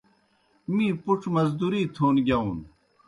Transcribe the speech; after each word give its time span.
می 0.73 0.85
پُڇ 1.03 1.21
مزدوری 1.35 1.83
تھون 1.95 2.15
گِیاؤن۔ 2.25 2.57